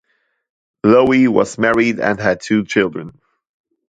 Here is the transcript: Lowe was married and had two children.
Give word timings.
Lowe 0.83 1.29
was 1.29 1.59
married 1.59 1.99
and 1.99 2.19
had 2.19 2.39
two 2.41 2.65
children. 2.65 3.19